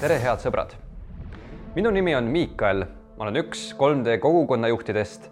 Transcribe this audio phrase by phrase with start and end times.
[0.00, 0.70] tere, head sõbrad!
[1.74, 2.86] minu nimi on Miikael,
[3.18, 5.26] ma olen üks 3D kogukonna juhtidest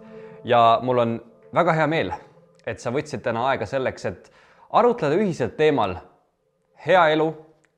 [0.45, 1.15] ja mul on
[1.57, 2.11] väga hea meel,
[2.69, 4.29] et sa võtsid täna aega selleks, et
[4.77, 5.95] arutleda ühiselt teemal
[6.85, 7.25] hea elu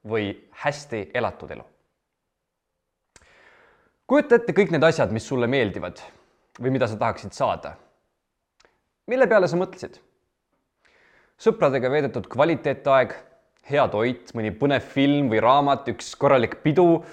[0.04, 0.34] või
[0.66, 1.64] hästi elatud elu.
[4.04, 6.04] kujuta ette kõik need asjad, mis sulle meeldivad
[6.60, 7.78] või mida sa tahaksid saada.
[9.08, 9.96] mille peale sa mõtlesid?
[11.40, 13.16] sõpradega veedetud kvaliteetaeg
[13.70, 17.04] hea toit, mõni põnev film või raamat, üks korralik pidu,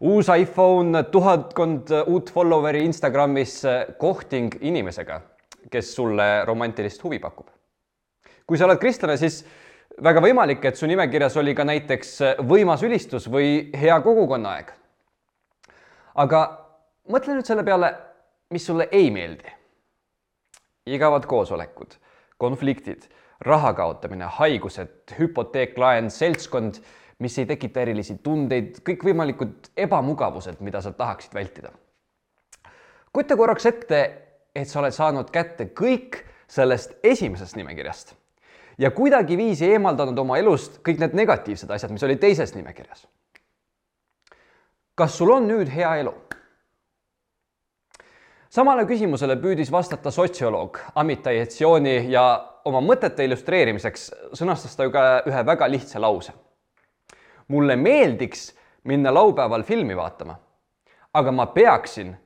[0.00, 3.60] uus iPhone, tuhatkond uut follower'i Instagramis,
[4.00, 5.20] kohting inimesega,
[5.72, 7.48] kes sulle romantilist huvi pakub.
[8.48, 9.42] kui sa oled kristlane, siis
[10.02, 12.14] väga võimalik, et su nimekirjas oli ka näiteks
[12.48, 14.72] võimas ülistus või hea kogukonnaaeg.
[16.14, 16.40] aga
[17.12, 17.92] mõtle nüüd selle peale,
[18.50, 19.52] mis sulle ei meeldi.
[20.86, 21.98] igavad koosolekud,
[22.38, 23.04] konfliktid
[23.40, 26.80] raha kaotamine, haigused, hüpoteeklaen, seltskond,
[27.18, 31.70] mis ei tekita erilisi tundeid, kõikvõimalikud ebamugavused, mida sa tahaksid vältida.
[33.12, 34.00] kujuta korraks ette,
[34.54, 38.14] et sa oled saanud kätte kõik sellest esimesest nimekirjast
[38.78, 43.06] ja kuidagiviisi eemaldanud oma elust kõik need negatiivsed asjad, mis olid teises nimekirjas.
[44.94, 46.14] kas sul on nüüd hea elu?
[48.50, 52.24] samale küsimusele püüdis vastata sotsioloog Amitai Etzioni ja
[52.68, 56.32] oma mõtete illustreerimiseks sõnastas ta ju ka ühe väga lihtsa lause.
[57.48, 58.52] mulle meeldiks
[58.84, 60.36] minna laupäeval filmi vaatama,
[61.14, 62.16] aga ma peaksin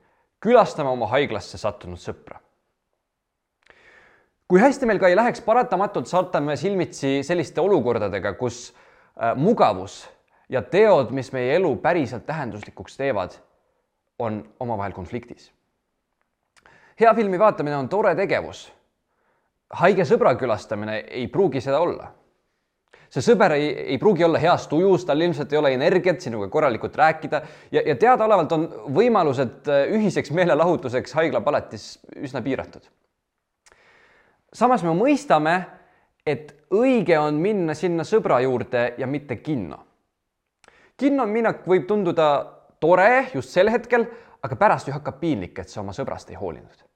[0.41, 2.41] külastama oma haiglasse sattunud sõpra.
[4.49, 10.09] kui hästi meil ka ei läheks, paratamatult satame silmitsi selliste olukordadega, kus äh, mugavus
[10.49, 13.39] ja teod, mis meie elu päriselt tähenduslikuks teevad,
[14.19, 15.53] on omavahel konfliktis
[17.01, 18.73] hea filmi vaatamine on tore tegevus.
[19.73, 22.11] Haige sõbra külastamine ei pruugi seda olla.
[23.13, 26.97] see sõber ei, ei pruugi olla heas tujus, tal ilmselt ei ole energiat sinuga korralikult
[26.97, 27.43] rääkida
[27.73, 32.89] ja, ja teadaolevalt on võimalused äh, ühiseks meelelahutuseks haiglapaletis üsna piiratud.
[34.53, 35.57] samas me mõistame,
[36.27, 39.85] et õige on minna sinna sõbra juurde ja mitte kinno.
[40.97, 42.29] kinno minek võib tunduda
[42.81, 44.07] tore just sel hetkel,
[44.43, 46.92] aga pärast ju hakkab piinlik, et sa oma sõbrast ei hoolinud.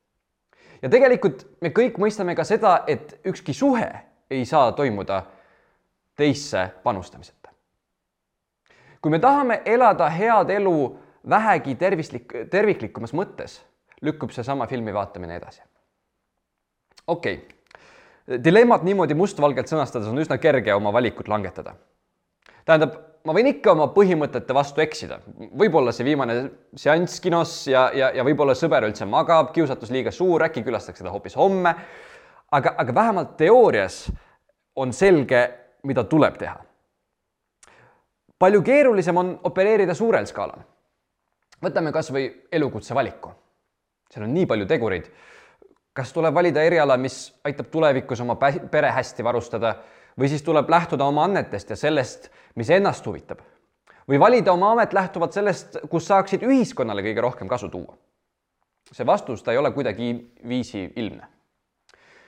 [0.83, 3.89] Ja tegelikult me kõik mõistame ka seda, et ükski suhe
[4.31, 5.23] ei saa toimuda
[6.17, 7.51] teisse panustamiseta.
[9.01, 10.99] kui me tahame elada head elu
[11.29, 13.61] vähegi tervislik, terviklikumas mõttes,
[14.03, 15.63] lükkub seesama filmi vaatamine edasi.
[17.07, 21.75] okei okay., dilemmat niimoodi mustvalgelt sõnastades on üsna kerge oma valikut langetada.
[22.65, 25.19] tähendab ma võin ikka oma põhimõtete vastu eksida,
[25.59, 26.37] võib-olla see viimane
[26.79, 31.13] seanss kinos ja, ja, ja võib-olla sõber üldse magab, kiusatus liiga suur, äkki külastaks seda
[31.15, 31.75] hoopis homme.
[32.53, 34.07] aga, aga vähemalt teoorias
[34.77, 35.43] on selge,
[35.83, 36.57] mida tuleb teha.
[38.39, 40.63] palju keerulisem on opereerida suurel skaalal.
[41.63, 43.33] võtame kasvõi elukutse valiku.
[44.11, 45.11] seal on nii palju tegureid.
[45.93, 48.37] kas tuleb valida eriala, mis aitab tulevikus oma
[48.71, 49.77] pere hästi varustada
[50.21, 53.41] või siis tuleb lähtuda oma annetest ja sellest, mis ennast huvitab.
[54.09, 57.97] või valida oma amet lähtuvalt sellest, kus saaksid ühiskonnale kõige rohkem kasu tuua.
[58.93, 61.27] see vastus, ta ei ole kuidagiviisi ilmne.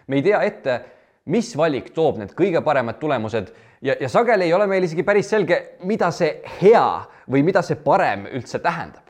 [0.06, 0.84] me ei tea ette,
[1.24, 5.30] mis valik toob need kõige paremad tulemused ja, ja sageli ei ole meil isegi päris
[5.30, 9.04] selge, mida see hea või mida see parem üldse tähendab.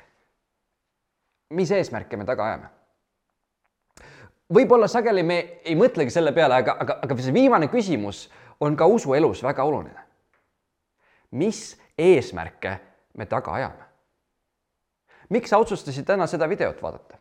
[1.50, 2.68] mis eesmärke me taga ajame?
[4.54, 8.28] võib-olla sageli me ei mõtlegi selle peale, aga, aga, aga see viimane küsimus
[8.60, 10.00] on ka usuelus väga oluline.
[11.30, 12.80] mis eesmärke
[13.16, 13.84] me taga ajame?
[15.28, 17.18] miks sa otsustasid täna seda videot vaadata?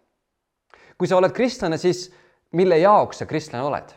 [0.98, 2.14] kui sa oled kristlane, siis
[2.52, 3.94] mille jaoks sa kristlane oled?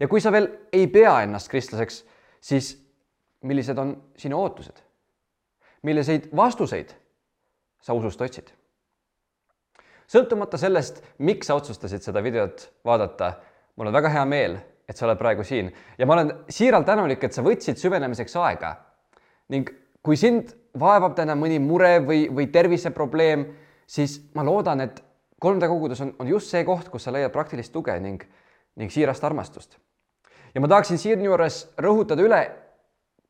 [0.00, 2.04] ja kui sa veel ei pea ennast kristlaseks,
[2.40, 2.76] siis
[3.42, 4.80] millised on sinu ootused?
[5.82, 6.94] milliseid vastuseid
[7.80, 8.50] sa usust otsid?
[10.08, 13.32] sõltumata sellest, miks sa otsustasid seda videot vaadata,
[13.76, 14.58] mul on väga hea meel,
[14.88, 15.68] et sa oled praegu siin
[15.98, 18.76] ja ma olen siiralt tänulik, et sa võtsid süvenemiseks aega.
[19.48, 19.68] ning
[20.02, 23.44] kui sind vaevab täna mõni mure või, või terviseprobleem,
[23.86, 25.02] siis ma loodan, et
[25.44, 28.22] 3D kogudus on, on just see koht, kus sa leiad praktilist tuge ning,
[28.76, 29.78] ning siirast armastust.
[30.54, 32.40] ja ma tahaksin siinjuures rõhutada üle,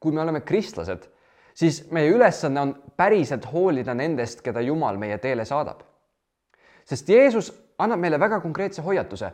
[0.00, 1.08] kui me oleme kristlased,
[1.54, 5.82] siis meie ülesanne on päriselt hoolida nendest, keda Jumal meie teele saadab.
[6.84, 9.32] sest Jeesus annab meile väga konkreetse hoiatuse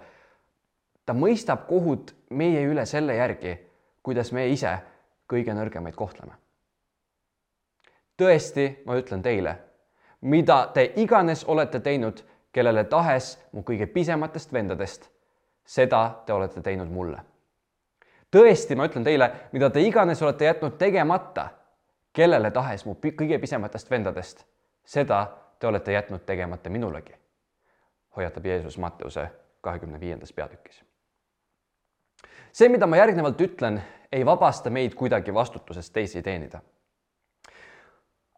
[1.07, 3.59] ta mõistab kohut meie üle selle järgi,
[4.03, 4.79] kuidas me ise
[5.31, 6.33] kõige nõrgemaid kohtleme.
[8.17, 9.59] tõesti, ma ütlen teile,
[10.21, 12.23] mida te iganes olete teinud
[12.53, 15.11] kellele tahes mu kõige pisematest vendadest,
[15.65, 17.19] seda te olete teinud mulle.
[18.31, 21.51] tõesti, ma ütlen teile, mida te iganes olete jätnud tegemata
[22.15, 24.45] kellele tahes mu kõige pisematest vendadest,
[24.85, 25.27] seda
[25.59, 27.15] te olete jätnud tegemata minulegi,
[28.17, 29.29] hoiatab Jeesus Matteuse
[29.61, 30.85] kahekümne viiendas peatükis.
[32.55, 33.81] See, mida ma järgnevalt ütlen,
[34.13, 36.61] ei vabasta meid kuidagi vastutusest teisi teenida.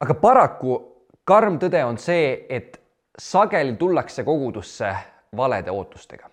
[0.00, 0.78] aga paraku
[1.24, 2.80] karm tõde on see, et
[3.18, 4.94] sageli tullakse kogudusse
[5.36, 6.30] valede ootustega.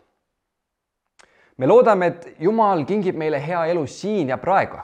[1.57, 4.77] me loodame, et Jumal kingib meile hea elu siin ja praegu.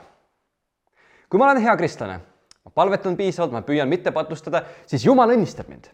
[1.28, 2.20] kui ma olen hea kristlane
[2.64, 5.90] ma palvetan piisavalt, ma püüan mitte patlustada, siis Jumal õnnistab mind.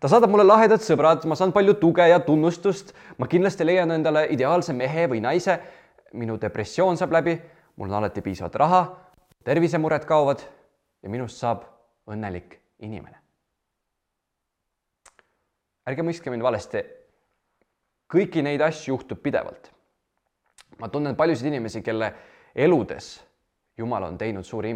[0.00, 4.26] ta saadab mulle lahedad sõbrad, ma saan palju tuge ja tunnustust, ma kindlasti leian endale
[4.30, 5.58] ideaalse mehe või naise,
[6.14, 7.34] minu depressioon saab läbi,
[7.76, 8.80] mul on alati piisavalt raha,
[9.44, 10.42] tervisemured kaovad
[11.02, 11.66] ja minust saab
[12.10, 13.18] õnnelik inimene.
[15.86, 16.82] ärge mõistke mind valesti.
[18.08, 19.70] kõiki neid asju juhtub pidevalt.
[20.78, 22.14] ma tunnen paljusid inimesi, kelle
[22.54, 23.20] eludes
[23.76, 24.70] Jumal on teinud suuri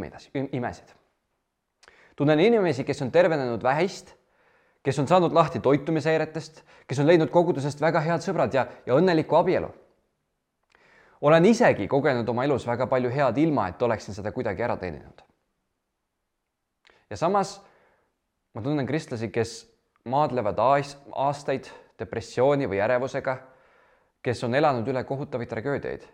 [0.53, 0.99] imesid
[2.19, 4.15] tunnen inimesi, kes on tervenenud vähist,
[4.83, 9.39] kes on saanud lahti toitumishäiretest, kes on leidnud kogudusest väga head sõbrad ja, ja õnnelikku
[9.39, 9.71] abielu.
[11.21, 15.23] Olen isegi kogenud oma elus väga palju head, ilma et oleksin seda kuidagi ära teeninud.
[17.11, 17.61] ja samas
[18.55, 21.69] ma tunnen kristlasi, kes maadlevad aastaid
[21.99, 23.37] depressiooni või ärevusega,
[24.23, 26.07] kes on elanud üle kohutavaid tragöödiaid,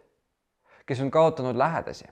[0.87, 2.05] kes on kaotanud lähedasi.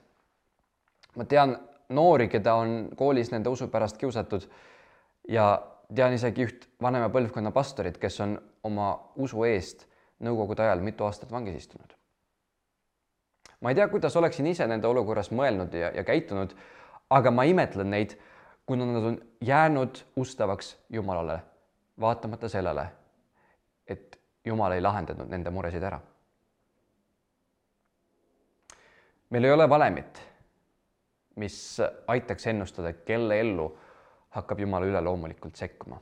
[1.15, 1.57] ma tean
[1.89, 4.47] noori, keda on koolis nende usu pärast kiusatud
[5.29, 5.61] ja
[5.95, 9.85] tean isegi üht vanema põlvkonna pastorit, kes on oma usu eest
[10.23, 11.93] nõukogude ajal mitu aastat vangis istunud.
[13.63, 16.51] Ma ei tea, kuidas oleksin ise nende olukorras mõelnud ja, ja käitunud,
[17.09, 18.17] aga ma imetlen neid,
[18.67, 21.39] kuna nad on jäänud ustavaks Jumalale,
[21.99, 22.85] vaatamata sellele,
[23.87, 26.01] et Jumal ei lahendanud nende muresid ära.
[29.33, 30.19] meil ei ole valemit
[31.35, 33.67] mis aitaks ennustada, kelle ellu
[34.29, 36.01] hakkab Jumal üleloomulikult sekkuma.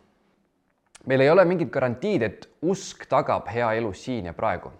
[1.05, 4.71] meil ei ole mingit garantiid, et usk tagab hea elu siin ja praegu.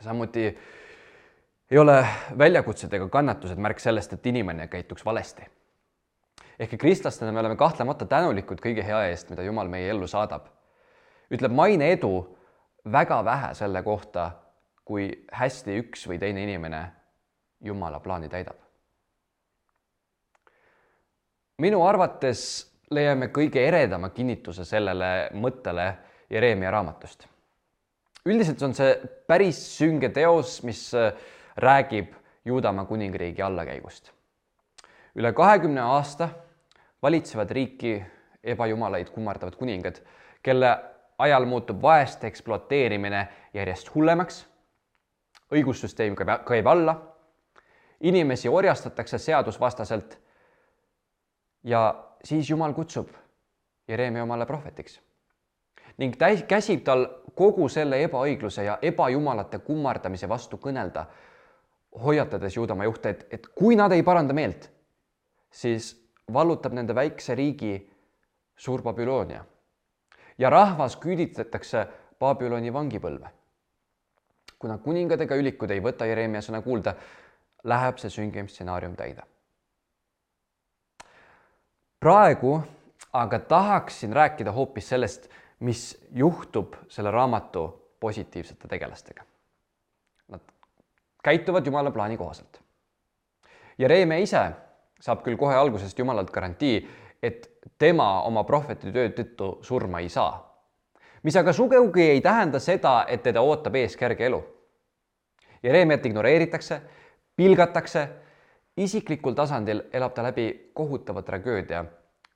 [0.00, 0.58] samuti
[1.70, 2.06] ei ole
[2.38, 5.42] väljakutsed ega kannatused märk sellest, et inimene käituks valesti.
[6.58, 10.46] ehkki kristlastena me oleme kahtlemata tänulikud kõige hea eest, mida Jumal meie ellu saadab.
[11.30, 12.36] ütleb maine edu
[12.92, 14.30] väga vähe selle kohta,
[14.84, 16.86] kui hästi üks või teine inimene
[17.60, 18.64] Jumala plaani täidab
[21.62, 22.64] minu arvates
[22.94, 25.86] leiame kõige eredama kinnituse sellele mõttele
[26.30, 27.28] Jeremia raamatust.
[28.26, 28.94] üldiselt on see
[29.28, 30.88] päris sünge teos, mis
[31.56, 32.12] räägib
[32.44, 34.10] Juudamaa kuningriigi allakäigust.
[35.14, 36.28] üle kahekümne aasta
[37.02, 38.04] valitsevad riiki
[38.44, 39.96] ebajumalaid kummardavad kuningad,
[40.42, 40.78] kelle
[41.18, 44.46] ajal muutub vaeste ekspluateerimine järjest hullemaks.
[45.54, 46.16] õigussüsteem
[46.46, 47.14] käib alla,
[48.00, 50.18] inimesi orjastatakse seadusvastaselt
[51.64, 53.08] ja siis Jumal kutsub
[53.88, 55.00] Jeremia omale prohvetiks
[55.98, 57.06] ning täis, käsib tal
[57.38, 61.06] kogu selle ebaõigluse ja ebajumalate kummardamise vastu kõnelda,
[62.02, 64.70] hoiatades Juudamaa juhte, et, et kui nad ei paranda meelt,
[65.50, 65.92] siis
[66.32, 67.76] vallutab nende väikse riigi
[68.56, 69.44] suur Babyloonia
[70.38, 71.86] ja rahvas küüditatakse
[72.18, 73.28] Babyloni vangipõlve.
[74.58, 76.94] kuna kuningad ega ülikud ei võta Jeremia sõna kuulda,
[77.64, 79.22] läheb see süngim stsenaarium täide
[82.00, 82.62] praegu
[83.14, 85.28] aga tahaksin rääkida hoopis sellest,
[85.60, 87.68] mis juhtub selle raamatu
[88.00, 89.22] positiivsete tegelastega.
[90.28, 90.40] Nad
[91.24, 92.60] käituvad Jumala plaani kohaselt.
[93.78, 94.44] Jereemia ise
[95.00, 96.78] saab küll kohe algusest Jumalalt garantii,
[97.22, 100.50] et tema oma prohvetitöö tõttu surma ei saa.
[101.24, 104.44] mis aga sugugi ei tähenda seda, et teda ootab ees kerge elu.
[105.62, 106.80] Jereemiat ignoreeritakse,
[107.36, 108.08] pilgatakse
[108.76, 111.84] isiklikul tasandil elab ta läbi kohutava tragöödia,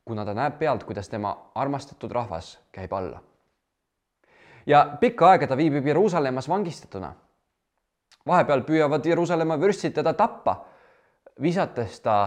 [0.05, 3.21] kuna ta näeb pealt, kuidas tema armastatud rahvas käib alla.
[4.67, 7.15] ja pikka aega ta viibib Jeruusalemmas vangistatuna.
[8.29, 10.57] Vahepeal püüavad Jeruusalemma vürstid teda tappa,
[11.43, 12.19] visates ta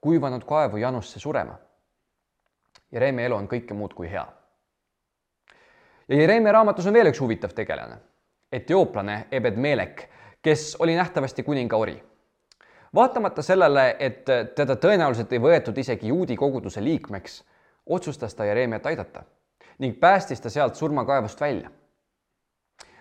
[0.00, 1.58] kuivanud kaevu janusse surema.
[2.92, 4.26] Jeremia elu on kõike muud kui hea.
[6.08, 7.96] ja Jeremia raamatus on veel üks huvitav tegelane,
[8.52, 10.08] etiooplane Ebed Melek,
[10.42, 12.02] kes oli nähtavasti kuninga ori
[12.94, 17.42] vaatamata sellele, et teda tõenäoliselt ei võetud isegi juudi koguduse liikmeks,
[17.86, 19.24] otsustas ta Jeremiat aidata
[19.78, 21.70] ning päästis ta sealt surmakaevust välja.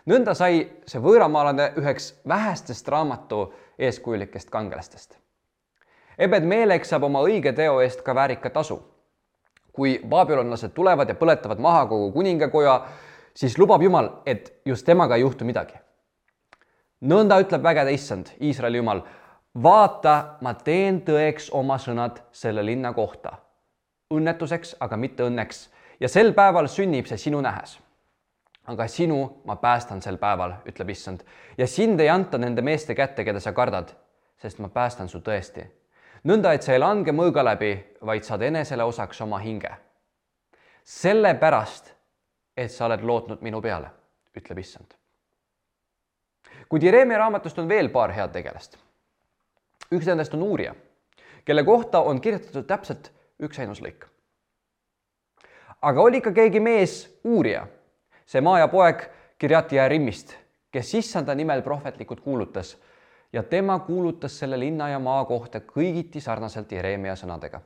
[0.10, 5.17] Nõnda sai see võõramaalane üheks vähestest raamatu eeskujulikest kangelastest.
[6.17, 8.81] Ebed Meelek saab oma õige teo eest ka väärika tasu.
[9.72, 12.74] kui babülonlased tulevad ja põletavad maha kogu kuningakoja,
[13.34, 15.74] siis lubab Jumal, et just temaga ei juhtu midagi.
[17.01, 19.01] nõnda ütleb vägede issand, Iisraeli Jumal
[19.63, 23.38] vaata, ma teen tõeks oma sõnad selle linna kohta.
[24.12, 27.79] õnnetuseks, aga mitte õnneks ja sel päeval sünnib see sinu nähes.
[28.72, 31.25] Aga sinu ma päästan sel päeval, ütleb issand,
[31.58, 33.92] ja sind ei anta nende meeste kätte, keda sa kardad,
[34.42, 35.66] sest ma päästan su tõesti.
[36.24, 39.72] nõnda, et sa ei lange mõõga läbi, vaid saad enesele osaks oma hinge.
[40.84, 41.94] sellepärast,
[42.58, 43.92] et sa oled lootnud minu peale,
[44.38, 44.96] ütleb issand.
[46.70, 48.78] kuid Jereemia raamatust on veel paar head tegelast
[49.92, 50.74] üks nendest on uurija,
[51.46, 53.12] kelle kohta on kirjutatud täpselt
[53.44, 54.08] üksainus lõik.
[55.82, 57.66] aga oli ka keegi mees, uurija,
[58.25, 59.04] see Maaja poeg
[59.38, 60.36] Kirjati Järimist,
[60.72, 62.78] kes issanda nimel prohvetlikult kuulutas
[63.34, 67.62] ja tema kuulutas selle linna ja maa kohta kõigiti sarnaselt Jereemia sõnadega.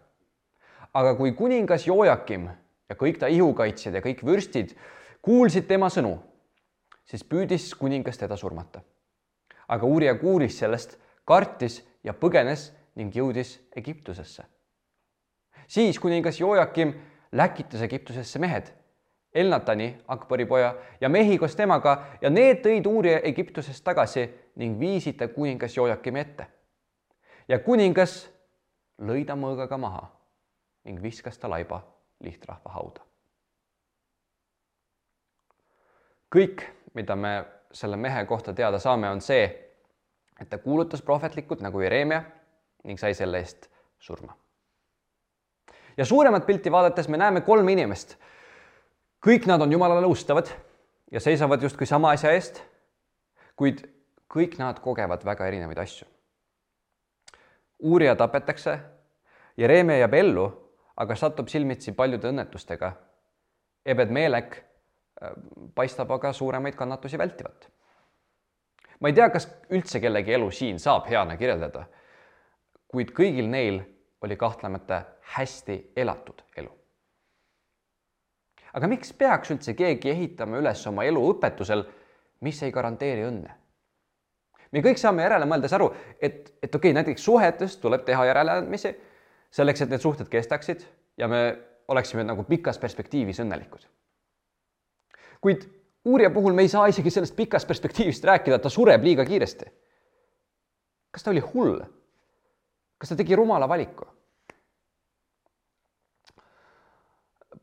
[0.93, 2.47] aga kui kuningas Joojakim
[2.89, 4.75] ja kõik ta ihukaitsjad ja kõik vürstid
[5.21, 6.19] kuulsid tema sõnu,
[7.05, 8.81] siis püüdis kuningas teda surmata.
[9.67, 14.43] aga uurija kuulis sellest, kartis ja põgenes ning jõudis Egiptusesse.
[15.67, 16.93] siis kuningas Joakim
[17.31, 18.71] läkitas Egiptusesse mehed,
[19.35, 25.17] Elnatani, Akbari poja ja mehi koos temaga ja need tõid uurija Egiptusest tagasi ning viisid
[25.19, 26.47] ta kuningas Joakimi ette.
[27.47, 28.29] ja kuningas
[29.01, 30.07] lõi ta mõõgaga maha
[30.85, 31.81] ning viskas ta laiba
[32.23, 33.01] lihtrahva hauda.
[36.35, 36.63] kõik,
[36.93, 39.45] mida me selle mehe kohta teada saame, on see,
[40.39, 42.23] et ta kuulutas prohvetlikult nagu Jereemia
[42.83, 44.35] ning sai selle eest surma.
[45.97, 48.17] ja suuremat pilti vaadates me näeme kolme inimest.
[49.25, 50.51] Kõik nad on Jumalale ustavad
[51.11, 52.61] ja seisavad justkui sama asja eest,
[53.57, 53.81] kuid
[54.29, 56.07] kõik nad kogevad väga erinevaid asju.
[57.79, 58.79] uurija tapetakse,
[59.57, 60.45] Jereemia jääb ellu,
[60.97, 62.91] aga satub silmitsi paljude õnnetustega.
[63.85, 65.31] Ebed-Meelek äh,
[65.75, 67.69] paistab aga suuremaid kannatusi vältivat
[68.99, 71.85] ma ei tea, kas üldse kellegi elu siin saab heana kirjeldada,
[72.87, 73.81] kuid kõigil neil
[74.23, 75.01] oli kahtlemata
[75.35, 76.71] hästi elatud elu.
[78.75, 81.85] Aga miks peaks üldse keegi ehitama üles oma elu õpetusel,
[82.45, 83.53] mis ei garanteeri õnne?
[84.75, 85.87] me kõik saame järele mõeldes aru,
[86.19, 88.91] et, et okei okay,, näiteks suhetes tuleb teha järeleandmisi
[89.55, 90.83] selleks, et need suhted kestaksid
[91.17, 91.41] ja me
[91.87, 93.85] oleksime nagu pikas perspektiivis õnnelikud.
[95.41, 95.63] kuid
[96.05, 99.65] uurija puhul me ei saa isegi sellest pikast perspektiivist rääkida, ta sureb liiga kiiresti.
[101.11, 101.79] kas ta oli hull?
[102.97, 104.14] kas ta tegi rumala valiku?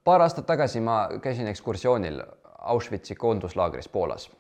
[0.05, 2.23] Paar aastat tagasi ma käisin ekskursioonil
[2.59, 4.31] Auschwitzi koonduslaagris Poolas.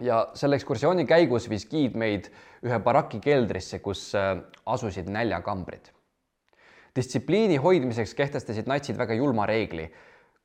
[0.00, 2.26] ja selle ekskursiooni käigus viis giid meid
[2.66, 5.88] ühe baraki keldrisse, kus äh, asusid näljakambrid.
[6.96, 9.90] distsipliini hoidmiseks kehtestasid natsid väga julma reegli.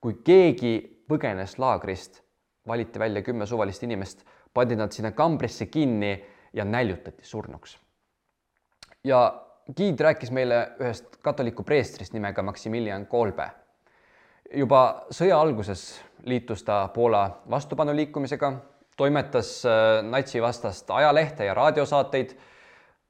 [0.02, 2.22] kui keegi põgenes laagrist
[2.68, 7.78] valiti välja kümme suvalist inimest, pandi nad sinna kambrisse kinni ja näljutati surnuks.
[9.04, 9.46] ja
[9.78, 13.50] giid rääkis meile ühest katoliku preestrist nimega Maximilian Kolbe.
[14.54, 18.54] Juba sõja alguses liitus ta Poola vastupanuliikumisega,
[18.98, 22.36] toimetas äh, natsivastast ajalehte ja raadiosaateid.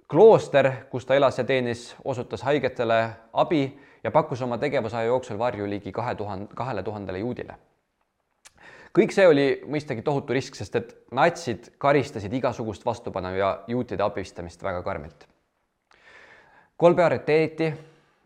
[0.10, 5.70] klooster, kus ta elas ja teenis, osutas haigetele abi ja pakkus oma tegevusaja jooksul varju
[5.70, 7.56] ligi kahe tuhande, kahele tuhandele juudile
[8.96, 14.64] kõik see oli mõistagi tohutu risk, sest et natsid karistasid igasugust vastupanu ja juutide abistamist
[14.64, 15.28] väga karmilt.
[16.78, 17.74] kolbe arreteeriti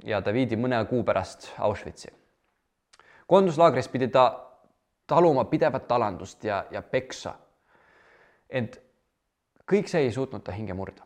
[0.06, 2.23] ja ta viidi mõne kuu pärast Auschwitzi.
[3.34, 4.28] Koonduslaagris pidi ta
[5.10, 7.34] taluma pidevat alandust ja, ja peksa.
[8.50, 8.78] ent
[9.72, 11.02] kõik see ei suutnud ta hinge murda.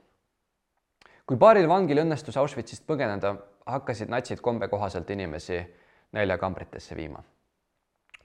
[1.26, 5.62] kui paaril vangil õnnestus Auschwitzist põgeneda, hakkasid natsid kombe kohaselt inimesi
[6.12, 7.24] näljakambritesse viima.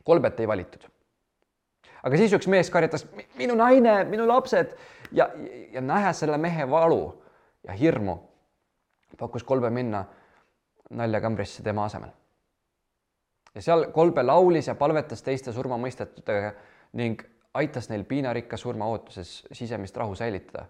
[0.04, 0.90] kolbet ei valitud
[2.02, 3.06] aga siis üks mees karjatas
[3.38, 4.74] minu naine, minu lapsed
[5.14, 5.28] ja,
[5.72, 7.04] ja nähes selle mehe valu
[7.68, 8.16] ja hirmu,
[9.18, 10.04] pakkus kolbe minna
[10.90, 12.10] naljakambrisse tema asemel.
[13.54, 16.52] Ja seal kolbe laulis ja palvetas teiste surmamõistetutega
[16.98, 17.22] ning
[17.54, 20.66] aitas neil piinarikka surmaootuses sisemist rahu säilitada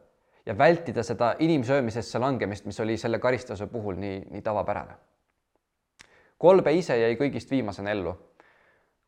[0.47, 4.95] ja vältida seda inimsöömisesse langemist, mis oli selle karistuse puhul nii, nii tavapärane.
[6.39, 8.17] kolbe ise jäi kõigist viimasena ellu,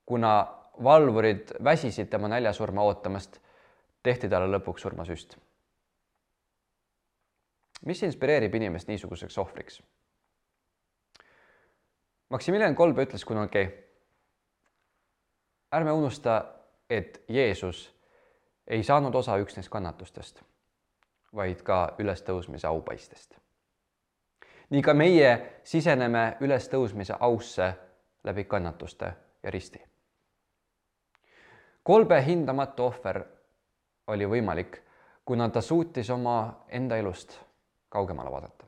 [0.07, 0.47] kuna
[0.83, 3.40] valvurid väsisid tema näljasurma ootamast,
[4.02, 5.37] tehti talle lõpuks surmasüst.
[7.87, 9.83] mis inspireerib inimest niisuguseks ohvriks?
[12.35, 13.62] Maximilian Kolbe ütles kunagi,
[15.73, 16.45] ärme unusta,
[16.91, 17.85] et Jeesus
[18.67, 20.43] ei saanud osa üksnes kannatustest,
[21.35, 23.38] vaid ka ülestõusmise aupaistest.
[24.71, 27.75] nii ka meie siseneme ülestõusmise ausse
[28.25, 29.12] läbi kannatuste
[29.43, 29.85] ja risti
[31.85, 33.21] kolbe hindamatu ohver
[34.07, 34.79] oli võimalik,
[35.25, 37.38] kuna ta suutis oma enda elust
[37.88, 38.64] kaugemale vaadata.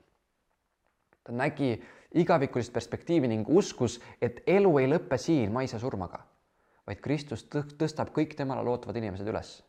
[1.24, 1.82] ta nägi
[2.14, 6.22] igavikulist perspektiivi ning uskus, et elu ei lõpe siin maise surmaga,
[6.86, 9.62] vaid Kristus tõstab kõik temale lootvad inimesed üles.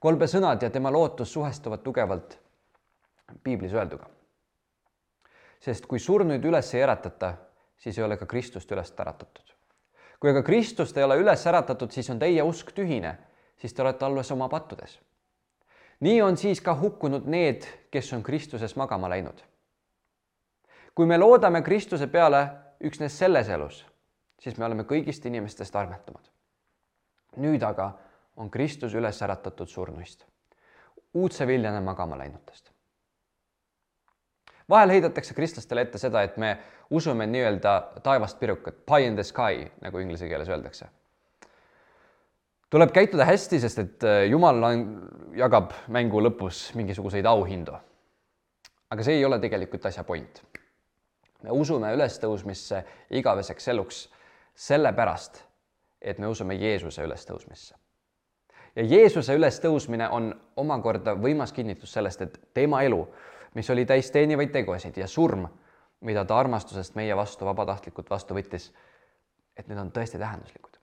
[0.00, 2.38] kolbe sõnad ja tema lootus suhestuvad tugevalt
[3.42, 4.06] piiblis öelduga.
[5.60, 7.34] sest kui surnuid üles ei äratata,
[7.76, 9.54] siis ei ole ka Kristust üles äratatud.
[10.20, 13.18] kui aga Kristust ei ole üles äratatud, siis on teie usk tühine,
[13.56, 15.00] siis te olete alles oma pattudes.
[16.00, 19.42] nii on siis ka hukkunud need, kes on Kristuses magama läinud.
[20.98, 22.40] Kui me loodame Kristuse peale
[22.82, 23.84] üksnes selles elus,
[24.42, 26.24] siis me oleme kõigist inimestest armetumad.
[27.38, 27.92] nüüd aga
[28.36, 30.26] on Kristus üles äratatud surnuist,
[31.14, 32.72] uudse viljana magama läinutest
[34.70, 36.52] vahel heidetakse kristlastele ette seda, et me
[36.90, 37.74] usume nii-öelda
[38.04, 40.88] taevast pirukat, pie in the sky, nagu inglise keeles öeldakse.
[42.70, 44.82] tuleb käituda hästi, sest et äh, Jumal on,
[45.36, 47.76] jagab mängu lõpus mingisuguseid auhindu.
[48.90, 50.42] aga see ei ole tegelikult asja point.
[51.42, 54.08] Me usume ülestõusmisse igaveseks eluks
[54.54, 55.44] sellepärast,
[56.02, 57.74] et me usume Jeesuse ülestõusmisse
[58.76, 63.00] ja Jeesuse ülestõusmine on omakorda võimas kinnitus sellest, et tema elu
[63.54, 65.46] mis oli täis teenivaid tegusid ja surm,
[66.00, 68.70] mida ta armastusest meie vastu vabatahtlikult vastu võttis,
[69.56, 70.76] et need on tõesti tähenduslikud.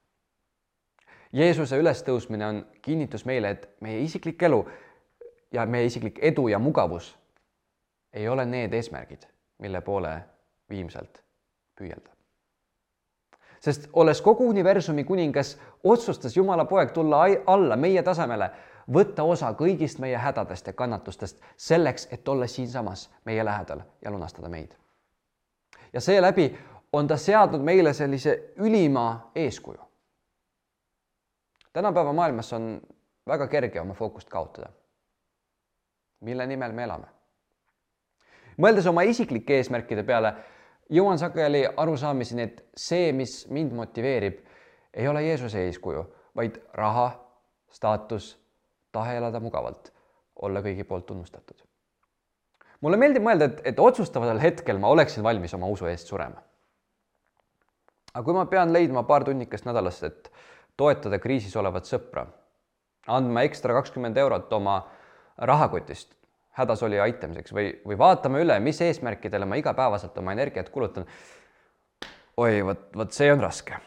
[1.35, 4.63] Jeesuse ülestõusmine on kinnitus meile, et meie isiklik elu
[5.53, 7.13] ja meie isiklik edu ja mugavus
[8.13, 9.25] ei ole need eesmärgid,
[9.59, 10.15] mille poole
[10.69, 11.23] viimselt
[11.75, 12.09] püüelda.
[13.59, 18.51] sest olles kogu universumi kuningas, otsustas Jumala poeg tulla alla meie tasemele
[18.93, 24.49] võtta osa kõigist meie hädadest ja kannatustest selleks, et olla siinsamas meie lähedal ja lunastada
[24.49, 24.71] meid.
[25.93, 26.57] ja seeläbi
[26.93, 29.81] on ta seadnud meile sellise ülima eeskuju.
[31.73, 32.81] tänapäeva maailmas on
[33.27, 34.69] väga kerge oma fookust kaotada.
[36.19, 37.07] mille nimel me elame?
[38.57, 40.33] mõeldes oma isiklike eesmärkide peale,
[40.89, 44.39] jõuan sageli arusaamiseni, et see, mis mind motiveerib,
[44.93, 46.03] ei ole Jeesuse eeskuju,
[46.35, 47.09] vaid raha,
[47.71, 48.35] staatus
[48.95, 49.91] tahe elada mugavalt,
[50.41, 51.57] olla kõigi poolt tunnustatud.
[52.81, 56.41] mulle meeldib mõelda, et, et otsustaval hetkel ma oleksin valmis oma usu eest surema.
[58.13, 60.31] aga kui ma pean leidma paar tunnikest nädalas, et
[60.77, 62.27] toetada kriisis olevat sõpra,
[63.07, 64.79] andma ekstra kakskümmend eurot oma
[65.37, 66.13] rahakotist
[66.55, 71.05] hädasolija aitamiseks või, või vaatame üle, mis eesmärkidele ma igapäevaselt oma energiat kulutan.
[72.37, 73.79] oi, vot, vot see on raske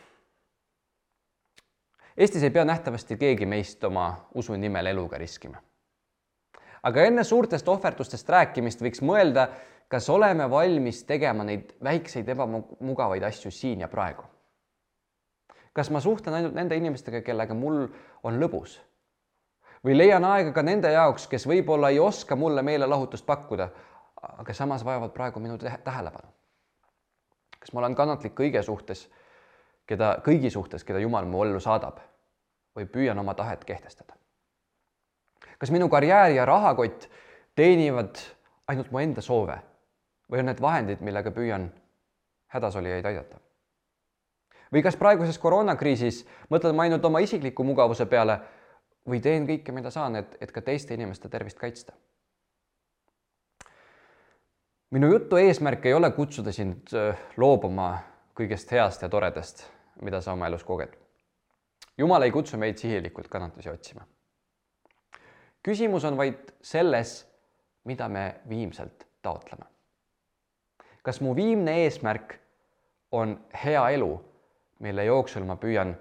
[2.19, 5.61] Eestis ei pea nähtavasti keegi meist oma usu nimel eluga riskima.
[6.83, 9.49] aga enne suurtest ohverdustest rääkimist võiks mõelda,
[9.89, 14.25] kas oleme valmis tegema neid väikseid ebamugavaid asju siin ja praegu.
[15.73, 17.87] kas ma suhtlen ainult nende inimestega, kellega mul
[18.23, 18.81] on lõbus
[19.89, 23.71] või leian aega ka nende jaoks, kes võib-olla ei oska mulle meelelahutust pakkuda,
[24.43, 26.29] aga samas vajavad praegu minu tähelepanu.
[27.59, 29.09] kas ma olen kannatlik kõige suhtes
[29.87, 31.99] keda, kõigi suhtes, keda Jumal mu ellu saadab
[32.77, 34.15] või püüan oma tahet kehtestada?
[35.59, 37.09] kas minu karjäär ja rahakott
[37.57, 38.21] teenivad
[38.69, 39.57] ainult mu enda soove
[40.31, 41.71] või on need vahendid, millega püüan
[42.53, 43.41] hädasolijaid aidata?
[44.73, 48.41] või kas praeguses koroonakriisis mõtlen ma ainult oma isikliku mugavuse peale
[49.09, 51.93] või teen kõike, mida saan, et, et ka teiste inimeste tervist kaitsta?
[54.91, 57.91] minu jutu eesmärk ei ole kutsuda sind äh, loobuma
[58.39, 59.67] kõigest heast ja toredast
[60.03, 60.95] mida sa oma elus koged.
[61.99, 64.07] jumal ei kutsu meid sihilikult kannatusi otsima.
[65.63, 67.27] küsimus on vaid selles,
[67.85, 69.65] mida me viimselt taotleme.
[71.03, 72.39] kas mu viimne eesmärk
[73.13, 74.25] on hea elu,
[74.79, 75.97] mille jooksul ma püüan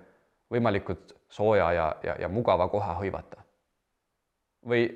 [0.54, 3.44] võimalikult sooja ja, ja, ja mugava koha hõivata?
[4.68, 4.88] või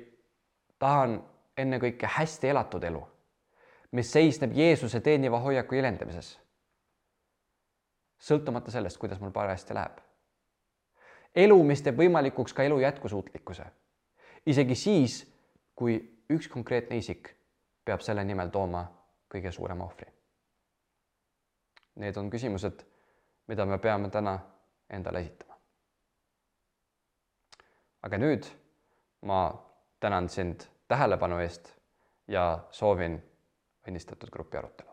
[0.78, 1.22] tahan
[1.56, 3.00] ennekõike hästi elatud elu,
[3.92, 6.34] mis seisneb Jeesuse teeniva hoiaku jelendamises
[8.22, 9.98] sõltumata sellest, kuidas mul parajasti läheb.
[11.34, 13.64] elu, mis teeb võimalikuks ka elu jätkusuutlikkuse.
[14.46, 15.26] isegi siis,
[15.74, 15.98] kui
[16.30, 17.34] üks konkreetne isik
[17.84, 18.84] peab selle nimel tooma
[19.34, 20.12] kõige suurema ohvri.
[21.96, 22.84] Need on küsimused,
[23.48, 24.38] mida me peame täna
[24.90, 25.51] endale esitama.
[28.02, 28.46] Aga nüüd
[29.22, 29.52] ma
[30.00, 31.72] tänan sind tähelepanu eest
[32.28, 33.20] ja soovin
[33.88, 34.91] õnnistatud grupi arutelu.